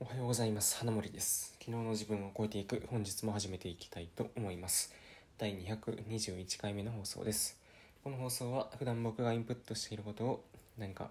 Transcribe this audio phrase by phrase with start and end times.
[0.00, 0.76] おはようございます。
[0.76, 1.56] 花森です。
[1.58, 4.94] 昨日の自分を超えていく本日も始めていきたいと思います。
[5.38, 7.58] 第221回目の放送です。
[8.04, 10.44] この放送は普段僕がインプットしていることを
[10.78, 11.10] 何か、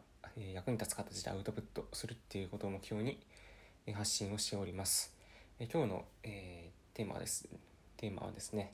[0.54, 3.20] 役に立つ形でアウトプットするっていうことを目標に
[3.94, 5.13] 発信をしております。
[5.60, 7.49] 今日の、えーテーマです。
[7.97, 8.72] テーマはですね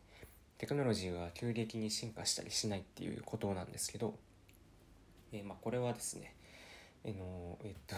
[0.60, 4.14] テクノロジーは急激に進化したりしないっていうことなんですけど、
[5.32, 6.36] えーまあ、これはですね
[7.04, 7.96] えーのえっと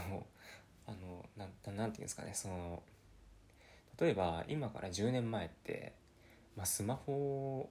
[1.76, 2.82] のなんなんなんていうんですかねその
[4.00, 5.93] 例えば今から10年前って、
[6.56, 7.70] まあ、スマホ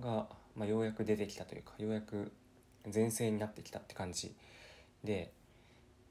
[0.00, 2.32] が、まあ、ようやく出てきたというかようやく
[2.88, 4.34] 全盛になってきたって感じ
[5.04, 5.32] で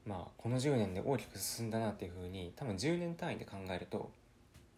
[0.06, 4.10] まあこの10年で大きく進んだなっていうふうに多分10年単位で考えると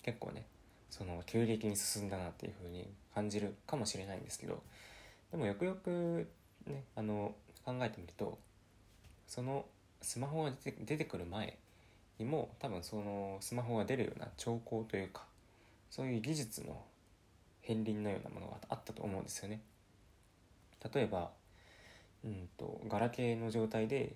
[0.02, 0.44] 結構ね
[0.91, 4.62] その急激に進んだなっていうふうに感じるかもしれないんですけど
[5.30, 6.28] でもよくよく
[6.66, 8.38] ねあの考えてみると
[9.27, 9.64] その
[10.02, 11.56] スマホが出て出てくる前
[12.18, 15.24] にも多分そのスマホが出るような兆候というか
[15.91, 16.83] そういう技術の
[17.66, 19.61] 片鱗のようなものがあったと思うんですよね。
[20.92, 21.30] 例えば、
[22.25, 24.14] うんと、ガラケーの状態で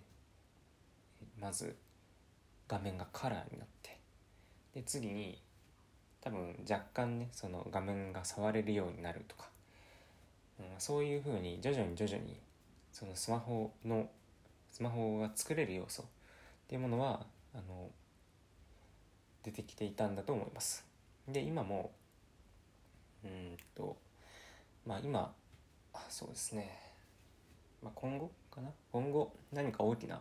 [1.40, 1.74] まず
[2.68, 3.98] 画面がカラーになって
[4.74, 5.40] で次に
[6.20, 9.48] 多分若干ねその画面が触れるようになるとか、
[10.60, 12.36] うん、そういうふうに徐々に徐々に
[12.92, 14.08] そのスマホの
[14.70, 16.06] スマホが作れる要素っ
[16.68, 17.24] ていうものは
[17.58, 17.90] あの
[19.42, 20.84] 出てきていたんだと思います。
[21.26, 21.90] で今も
[23.24, 23.96] うんと
[24.86, 25.34] まあ今
[25.92, 26.78] あそうですね、
[27.82, 28.70] まあ、今後かな？
[28.92, 30.20] 今後何か大きな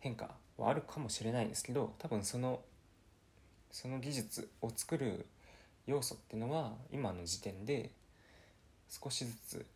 [0.00, 2.60] 変化はあるかもしれないんですけど多分その
[3.70, 5.26] その技術を作る
[5.86, 7.90] 要素っていうのは今の時点で
[8.90, 9.66] 少しずつ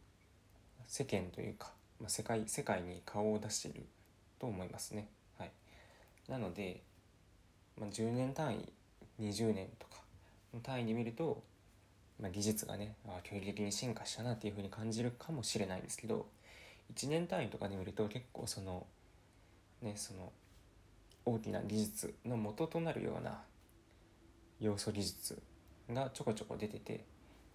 [0.87, 3.87] 世間というか、まあ、世界世界に顔を出している
[4.39, 5.09] と思いますね。
[6.29, 6.83] なので、
[7.79, 8.73] まあ、10年単位
[9.21, 10.03] 20年とか
[10.55, 11.43] の単位で見ると、
[12.21, 16.27] まあ、技術がねあ急激に進化したなっていうふうに感じるかもしれないんですけど
[16.95, 18.87] 1年単位とかで見ると結構その
[19.81, 20.33] ねその
[21.25, 23.41] 大きな技術の元となるような
[24.61, 25.41] 要素技術
[25.93, 27.05] がちょこちょこ出てて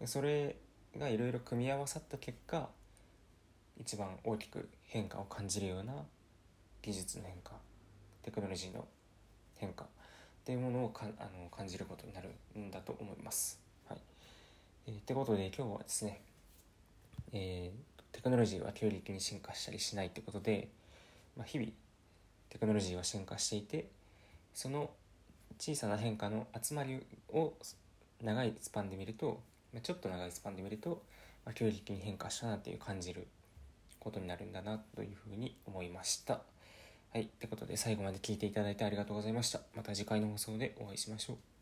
[0.05, 0.55] それ
[0.97, 2.69] がいろいろ組み合わさった結果
[3.79, 5.94] 一番大きく変化を感じるような
[6.81, 7.51] 技術の変化
[8.27, 8.85] テクノロジーの
[9.55, 9.88] 変化っ
[10.43, 12.29] ていうものをかあの感じることになる
[12.59, 13.57] んだと思います。
[13.88, 13.99] はい
[14.88, 16.21] えー、ってことで今日はですね、
[17.31, 20.69] えーテクノロジーは急激に進化したりしないってことで、
[21.37, 21.69] まあ、日々
[22.49, 23.85] テクノロジーは進化していて
[24.55, 24.89] その
[25.59, 26.99] 小さな変化の集まり
[27.31, 27.53] を
[28.23, 29.39] 長いスパンで見ると
[29.71, 31.03] まあちょっと長いスパンで見ると、
[31.45, 33.27] まあ、急激に変化したなっていう感じる
[33.99, 36.41] ことになるんだなというふうに思いました。
[37.17, 37.23] はい。
[37.23, 39.61] ってことで最後まで聞いていただいてありがとうございました。
[39.75, 41.56] また次回の放送でお会いしましょう。